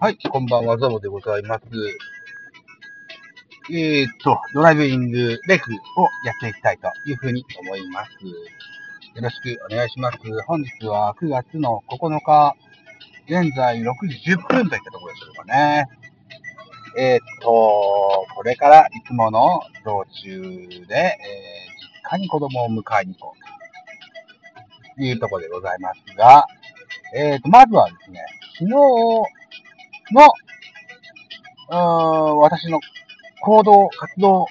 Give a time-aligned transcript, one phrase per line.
[0.00, 1.64] はい、こんばんは、ザボでございます。
[3.72, 8.10] えー、っと、ドライビングレクをやっていきたいというふうに思います。
[8.24, 8.32] よ
[9.20, 10.18] ろしくお願いします。
[10.46, 12.54] 本日は9月の9日、
[13.26, 15.88] 現在6時10分といったところでしょうかね。
[16.96, 17.48] えー、っと、
[18.36, 20.40] これからいつもの道中
[20.86, 26.46] で、えー、実家に子供を迎えに行こうというところでございますが、
[27.16, 28.24] えー、っと、まずはですね、
[28.60, 29.37] 昨日
[30.14, 30.26] の、
[31.70, 31.76] うー
[32.40, 32.80] 私の
[33.42, 34.46] 行動、活動、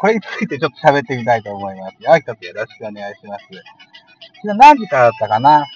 [0.00, 2.02] これについてちょっと喋ってみたいと思います。
[2.02, 3.44] よ、一つよろしくお願いします。
[4.42, 5.66] 昨日何時からだったかな？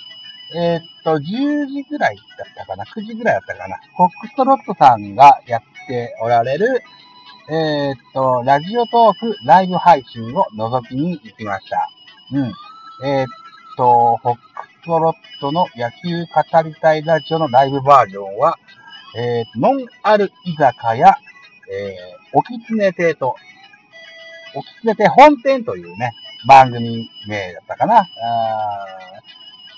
[0.54, 3.78] えー、っと、10時ぐらいだったかな ?9 時ぐらいだったかな？
[3.96, 6.82] フォックストロットさんがやっておられる、
[7.50, 11.88] えー、っと、ラジオトークライブ配信を覗きに行きました。
[12.32, 12.52] うん。
[13.04, 13.28] えー、っ
[13.76, 14.36] と、フォッ
[14.84, 18.58] トロットの野球語りたいラジオのライブバージョンは、
[19.16, 21.14] えー、ノンアル居酒屋、
[21.70, 23.36] えー、おきつね亭と、
[24.56, 26.12] おきつね亭本店というね、
[26.48, 27.98] 番組名だったかな。
[27.98, 28.06] あ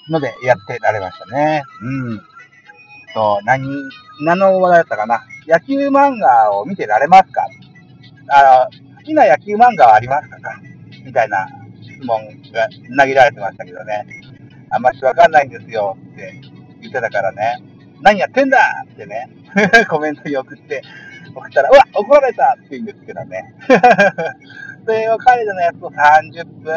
[0.09, 1.63] ので、やってられましたね。
[1.83, 2.21] うん。
[3.13, 3.63] と、何、
[4.23, 5.23] 何の話題だったかな。
[5.47, 7.47] 野球漫画を見てられますか？
[8.29, 10.39] あ、好きな野球漫画はありますか？
[11.05, 11.47] みたいな
[11.83, 14.07] 質問が投げられてましたけどね。
[14.75, 16.41] あんましわかんないんですよって
[16.80, 17.62] 言ってたからね。
[18.00, 18.58] 何やってんだ
[18.92, 19.28] ってね、
[19.89, 20.83] コメントに送って、
[21.33, 23.55] 送ったら、うわ怒られたって言うんですけどね。
[24.84, 26.75] それを彼のやつを30分、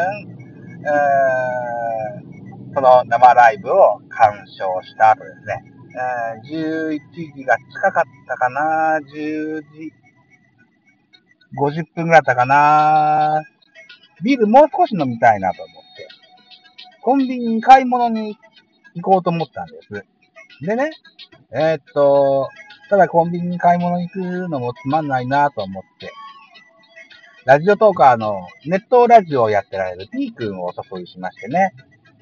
[2.72, 5.64] その生ライブを鑑賞した後ですね、
[6.48, 7.00] 11
[7.34, 9.92] 時が近かったかな、10時
[11.60, 13.42] 50分ぐらいだったかな、
[14.22, 15.77] ビールもう少し飲みたいなと思、
[17.08, 18.36] コンビニに買い物に
[18.94, 20.04] 行こうと思ったんです。
[20.60, 20.90] でね、
[21.50, 22.50] えー、っと、
[22.90, 26.12] ただコンビニに買い物に行くのもつまんないなと思って、
[27.46, 31.72] ラジオトーカーのネットラジオをやってられる T 君をお誘いしましてね、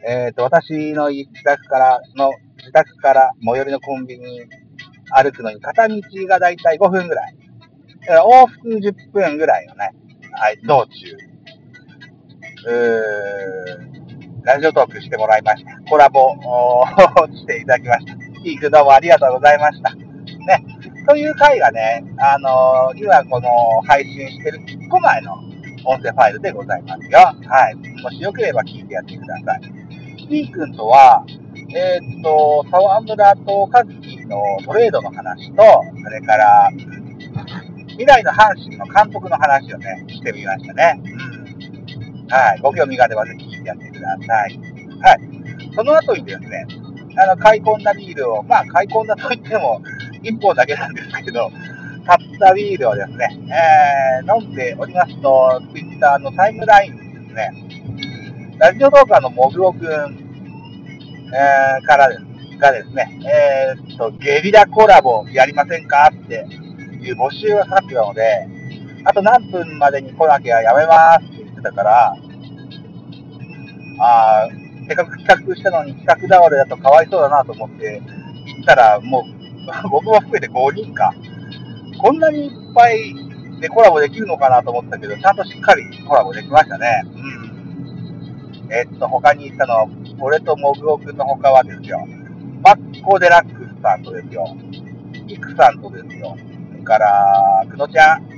[0.09, 4.43] えっ、と、私の自宅からの、自宅から最寄りのコンビニ
[5.11, 7.37] 歩くのに片道がだいたい5分ぐらい。
[8.03, 9.91] だから往復10分ぐらいのね、
[10.31, 11.17] はい、道中、
[12.69, 13.96] うー
[14.47, 15.73] ラジオトークしてもらいました。
[15.91, 16.37] コラボ
[17.35, 18.15] していただきました。
[18.45, 19.93] T 君どうもありがとうございました。
[19.93, 20.65] ね。
[21.09, 23.49] という回がね、あのー、今この
[23.83, 25.33] 配信してる1個前の
[25.85, 27.19] 音声ファイルでございますよ。
[27.19, 27.75] はい。
[28.01, 30.27] もしよければ聞いてやってください。
[30.29, 31.25] T 君とは、
[31.75, 35.63] えー、っと、沢村と和樹のトレードの話と、
[36.05, 36.71] それから、
[37.89, 41.01] 未来の阪神の監督の話をね、してみましたね。
[42.29, 42.61] はい。
[42.61, 44.59] ご興味があればぜひやってください。
[45.01, 45.75] はい。
[45.75, 46.67] その後にですね、
[47.19, 49.81] あの、買い込んだビールを、まあ、買い込んだといっても、
[50.23, 51.51] 1本だけなんですけど、
[52.07, 57.51] 買ったビールをですね、えー、飲んでおりますと、Twitter のタイムラインにですね、
[58.59, 66.47] ラジオ動画のモグオくん、えー、からですがですね、えー、っと、ゲリラコラボやりませんかって
[67.03, 68.49] いう募集がかかってたので、
[69.05, 72.17] あと何分までに来なきゃやめますって言ってたから、
[73.99, 74.49] あ
[74.87, 78.01] せっかく企画したのに企画倒れだとかわいそうだなと思って
[78.47, 79.23] 行ったら、もう
[79.91, 81.13] 僕も含めて5人か。
[81.99, 83.15] こんなにいっぱい
[83.61, 87.03] でコラボできるのかなと思ったけど、ちゃんとしっかりコラボできましたね。
[87.05, 88.73] うん。
[88.73, 89.87] えっと、他にいたのは、
[90.21, 92.07] 俺とモグオくんの他はですよ、
[92.63, 94.47] マッコ・デラックスさんとですよ、
[95.27, 96.37] イクさんとですよ、
[96.71, 98.37] それから、クノちゃん、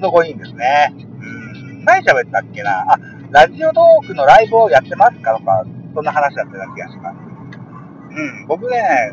[0.00, 0.94] の5人ですね。
[0.94, 1.24] う
[1.74, 2.92] ん、何喋ったっけな？
[2.92, 2.98] あ、
[3.30, 5.64] ラジオトークのライブをやってますかとか、
[5.94, 7.16] そんな話だったような気がします。
[8.16, 9.12] うん、僕ね、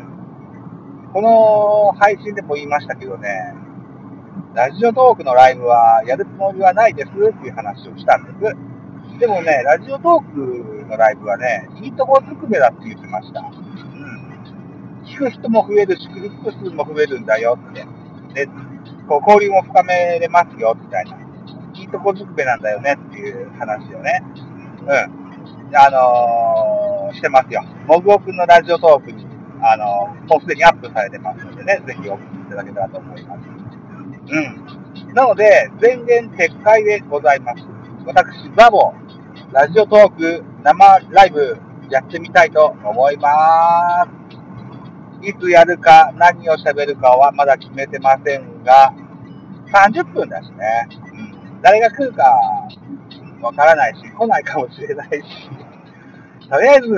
[1.12, 3.54] この配信でも言いましたけどね、
[4.54, 9.18] ラジオトークのライブはやるつもりはないですっていう話をしたんです。
[9.18, 13.40] でもね、ラジオトークのライブはね、いいとこずくめだって言ってました。
[13.40, 15.04] うん。
[15.04, 17.84] 聞く人も増えるし、クリック数も増えるんだよって。
[18.34, 18.46] で、
[19.08, 21.23] こう交流も深めれますよ、みたいな。
[21.84, 24.22] いいとこずくめなんだよねっていう話をね。
[24.80, 25.76] うん。
[25.76, 27.62] あのー、してますよ。
[27.86, 29.26] もぐおくんのラジオトークに、
[29.60, 33.40] あのー、もうすでにアップされてますのでね、ぜひお聞きいただけたらと思います。
[34.32, 35.12] うん。
[35.14, 37.62] なので、全言撤回でございます。
[38.06, 38.94] 私、ザボ、
[39.52, 41.58] ラジオトーク生ライブ
[41.90, 44.06] やってみたいと思いま
[45.20, 45.28] す。
[45.28, 48.94] いつやるか何を喋るかはまだ決めてませんが、
[49.74, 50.88] 30分だしね。
[51.12, 51.33] うん、
[51.64, 52.24] 誰が来るか
[53.40, 55.16] わからないし、来ないかもしれないし、
[56.50, 56.88] とりあえず、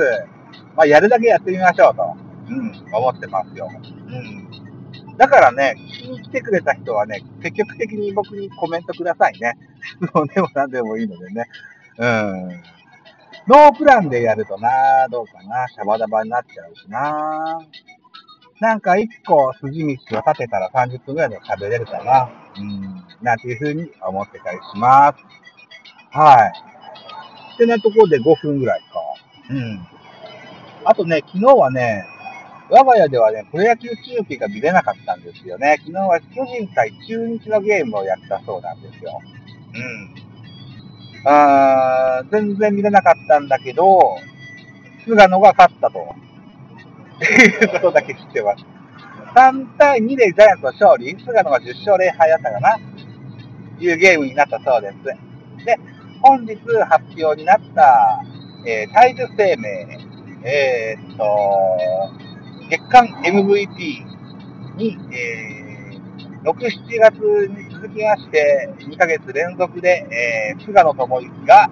[0.75, 2.17] まあ、やるだけやってみましょうと、
[2.49, 3.71] うん、思ってますよ。
[3.71, 5.17] うん。
[5.17, 9.57] だからね、聞きに来てくれた人はね、積極的に僕にコメントくださいね。
[10.03, 11.45] 質問でも何でもいいのでね。
[11.99, 12.49] うん。
[13.47, 17.61] ノープランでやるとな、どうかな、シャバダバになっちゃうしな。
[18.59, 22.29] なんか一個筋道を立てたら30分くらいで食べれるかな。
[22.59, 22.96] うん。
[23.23, 25.19] なんていうふうに思ってたりします。
[26.11, 26.53] はい。
[27.55, 28.87] ってなところで5分ぐらいか。
[29.51, 29.87] うん。
[30.85, 32.05] あとね、昨日はね、
[32.69, 35.77] 我が家ではね、プロ野球中継が見れなかったんですよね。
[35.79, 39.21] 昨日は巨人対中日のゲームをやったそうなんですよ。
[39.75, 41.29] うん。
[41.29, 44.17] あ全然見れなかったんだけど、
[45.05, 46.15] 菅野が勝ったと。
[47.63, 48.65] いうことだけ知ってます。
[49.35, 52.79] 3対2でジャイアンツの勝利、菅野が10勝0敗だったかな、
[53.81, 55.65] いうゲームになったそうです。
[55.65, 55.79] で、
[56.23, 56.57] 本日
[56.89, 58.23] 発表になった、
[58.67, 59.99] えー、体重生命、
[60.45, 61.25] えー、っと、
[62.69, 63.67] 月間 MVP
[64.77, 67.17] に、えー、6、7月
[67.49, 71.71] に続きまして、2ヶ月連続で、えー、菅野智之が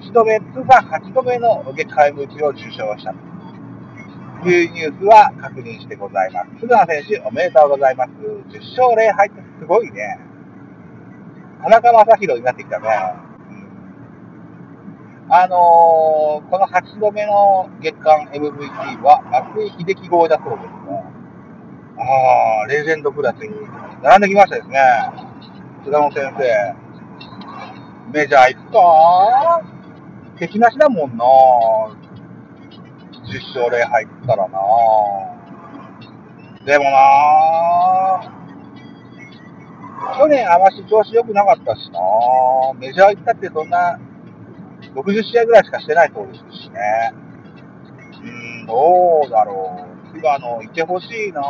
[0.00, 3.14] 8度目、通算8度目の月間 MVP を受賞した
[4.42, 6.60] というニュースは確認してございます。
[6.60, 8.10] 菅野選手、おめでとうございます。
[8.12, 10.18] 10勝0敗ってすごいね。
[11.64, 12.86] 田中将大になってきたね。
[15.30, 20.74] あのー、この8度目の月間 MVP は、松井秀喜号だそうですね。
[21.96, 22.02] あ
[22.64, 23.48] あ、レジェンドクラスに
[24.02, 24.78] 並んできましたですね。
[25.84, 26.74] 菅野先生。
[28.12, 29.62] メジャー行くか？
[30.38, 31.96] 敵なしだもんな10
[33.54, 34.58] 勝0敗ったらな
[36.66, 38.43] でもな
[40.18, 42.00] 去年あまし調子良くなかったしな
[42.78, 43.98] メジャー行ったってそんな
[44.94, 47.14] 60試合ぐらいしかしてないそうですしね。
[48.22, 50.16] うん、どうだろう。
[50.16, 51.42] 菅野、いてほしいな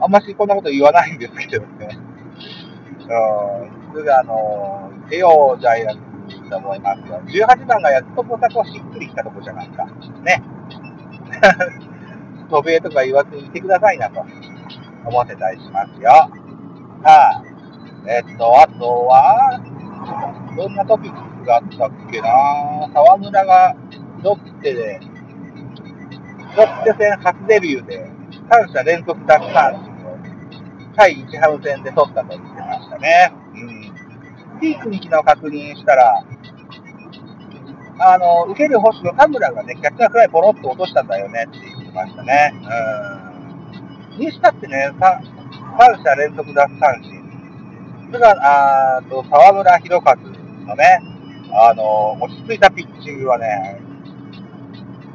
[0.00, 1.98] あんましこんなこと言わないんですけどね。
[3.00, 5.98] うん、菅野、いてよ、ジャイアン
[6.28, 7.20] ツと思いますよ。
[7.46, 9.84] 18番がやっとこさこしっくりきたとこじゃないか。
[10.22, 10.42] ね。
[12.50, 14.24] 渡米とか言わずにいてくださいなと
[15.08, 16.10] 思ってたりしますよ。
[16.10, 16.30] はい、
[17.04, 17.42] あ、
[18.06, 19.60] えっと、あとは、
[20.56, 22.28] どんなトピックがあったっけな？
[22.92, 23.74] 沢村が
[24.22, 25.00] ロッテで、
[26.56, 28.10] ロッテ戦初デビューで、
[28.50, 30.18] 3者連続奪三振を、
[30.96, 33.32] 対日ハム戦で取ったと言ってましたね。
[33.54, 33.56] う
[34.56, 34.60] ん。
[34.60, 36.24] ピークに昨日確認したら、
[38.00, 42.52] あの、受ける星の田村がね、キャッチャーフライポロッと落としたんだよねって言ってましたね。
[42.54, 42.56] う
[43.24, 43.27] ん。
[44.18, 47.18] にしたってね、3者連続奪三振。
[48.06, 51.00] それが、あと、沢村博和のね、
[51.52, 53.80] あの、落ち着いたピッチングはね、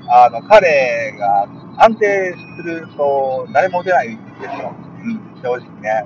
[0.09, 1.47] あの、彼が
[1.77, 4.73] 安定すると誰も打てないですよ。
[5.03, 6.05] うん、正直ね。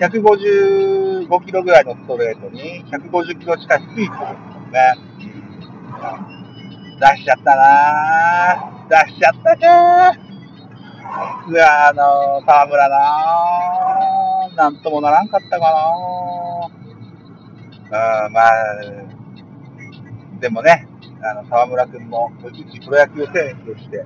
[0.00, 5.14] 155キロぐらいのストレートに150キロ近いスピードですね。
[7.00, 9.06] 出しちゃったなぁ。
[9.06, 10.23] 出しちゃったかぁ。
[11.16, 14.56] あの、沢村なぁ。
[14.56, 18.26] なんともならんかったかなぁ。
[18.26, 18.52] あまあ、
[20.40, 20.88] でもね、
[21.22, 24.04] あの、沢村君も、一プロ野球選手として、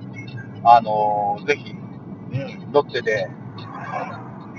[0.63, 3.27] あのー、ぜひ、うん、ロッテで、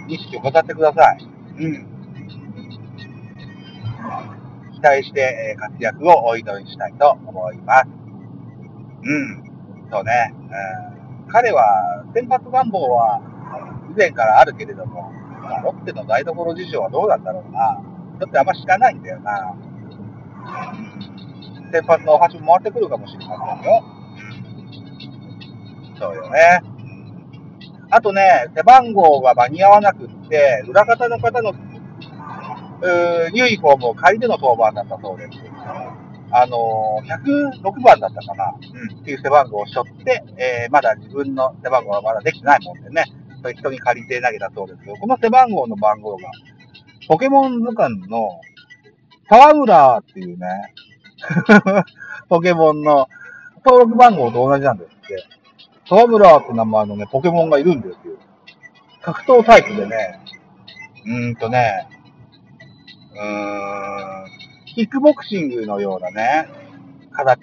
[0.09, 1.29] 意識を語ってください。
[1.59, 1.87] うん。
[4.75, 7.89] 期待して、え活躍をお祈りしたいと思います。
[9.03, 9.45] うん。
[9.91, 10.35] そうね。
[10.35, 10.90] うん、
[11.33, 13.21] 彼は、先発願望は
[13.91, 17.81] 以前からあるけれども、まあ、ロッテの台所事情はどうなんだろうな。
[18.19, 19.55] だってあんま知らないんだよな。
[21.73, 23.85] 先発のお箸も回ってくるかもしれませんよ。
[25.99, 26.63] そうよね。
[27.91, 31.53] あとね、背番号が間に合わなくって、裏方の方の、
[33.35, 35.31] ユニフォームを借りての登板だったそうです。
[36.33, 43.05] あのー、106番だったかな、うん、っていう背番号を背負えー、まだ自分の背番号がまだできてないもんでね、
[43.43, 46.31] そういう人に借りて投げたそうですけど、この背番号の番号が
[47.09, 48.41] ポケモン図鑑の、
[49.29, 50.47] 沢村っていうね、
[52.29, 53.09] ポケモンの
[53.65, 55.25] 登録番号と同じなんですって。
[55.89, 58.15] 沢村って名前のね、ポケモンがいるんですよ。
[59.03, 60.21] 格闘タイプでね、
[61.05, 61.89] うーんとね、
[63.13, 64.27] うーん、
[64.67, 66.49] キックボクシングのようなね、
[67.11, 67.41] 形、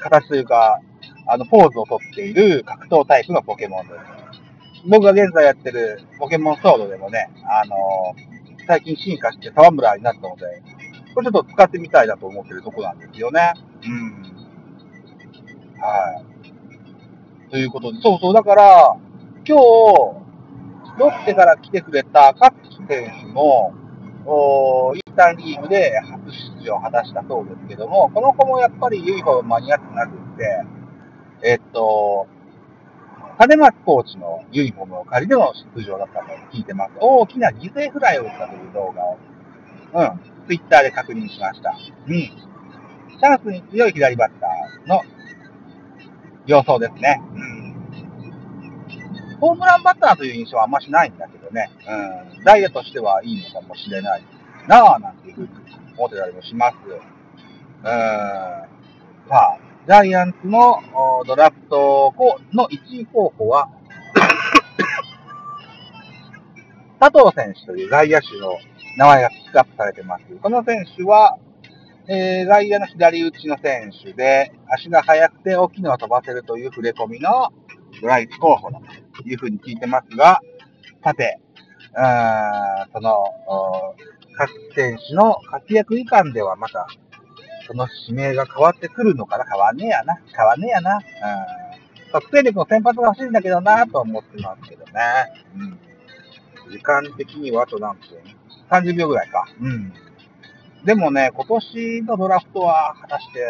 [0.00, 0.80] 形というか、
[1.26, 4.00] あの、ポーズをとっている格闘タイプのポケモンです。
[4.86, 7.76] 僕が現在やってるポケモンソードでもね、あの
[8.66, 10.44] 最近進化して沢村になったので、
[11.14, 13.54] これちょっと使ってみたいなと思ってるとこなんですよね。
[13.82, 14.12] うん。
[15.80, 16.22] は
[17.48, 17.50] い。
[17.50, 18.96] ということで、そうそう、だから、
[19.46, 20.24] 今日、
[20.98, 22.54] ロッテから来てくれた各
[22.88, 23.72] 選手も、
[24.26, 30.64] おイーターンリーグで初出場を果たしたそうですけども、この子もやっぱりユニフォーム間に合ってなくって、
[31.44, 32.26] えっと、
[33.38, 36.92] 金松コーチのユニフォームを借りての出場だったと聞いてます。
[36.98, 39.18] 大きな犠牲フライを打ったという動画を、
[39.92, 41.76] うん、ツイッターで確認しました。
[42.06, 42.14] うん。
[42.14, 45.02] チャンスに強い左バッターの
[46.46, 47.20] 様相ですね。
[47.34, 47.38] う
[49.36, 49.38] ん。
[49.38, 51.70] ホームランバッターという印象はあんましないんだけどね。
[52.36, 52.44] うん。
[52.44, 54.24] ダイヤとしてはいいのかもしれない
[54.66, 55.48] なぁ、なんていうふうに
[55.98, 56.76] 思ってたりもします。
[56.88, 57.90] うーん。
[57.90, 58.66] さ
[59.30, 60.80] あ、ジャイアンツの
[61.26, 62.14] ドラフト
[62.54, 63.68] の1位候補は
[66.98, 68.56] 佐藤選手という外野手の
[68.96, 70.24] 名前がピックアップされてます。
[70.40, 71.36] この選手は、
[72.08, 77.52] えー、外野の左打ちの選手で、足が速くて大きいのを飛ばせるという触れ込みの
[78.00, 78.86] ドライチ候補だと
[79.28, 80.40] いうふうに聞いてますが、
[81.02, 81.38] さて、
[82.94, 83.26] その、
[84.36, 86.88] 各選手の活躍以下ではまた
[87.66, 90.18] その指名が変わってくるのかな変わんねえやな。
[90.36, 90.96] 変わんねえやな。
[90.96, 91.00] うん。
[92.12, 94.92] 特定力の先発が欲しいんだけどなと思ってますけどね。
[95.56, 96.70] うん。
[96.70, 98.02] 時間的にはあと何分
[98.70, 99.46] ?30 秒ぐらいか。
[99.60, 99.92] うん。
[100.84, 103.40] でもね、今年のドラフトは果たして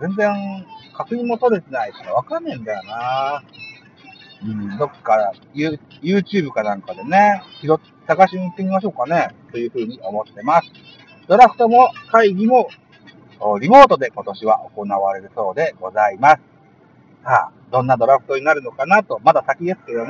[0.00, 3.42] 全然確認も取れてないし、わかんねえんだよな
[4.40, 5.32] うん、どっか、
[6.02, 10.70] YouTube かなんかでね、拾っ探しに行ってみましょうかね、というふうに思ってます。
[11.28, 12.68] ドラフトも会議も
[13.60, 16.42] リモートで今年は行われるそうでございます。
[17.24, 20.06] さあ、どんなドラフトになるのかなと、まだ先ですけどね。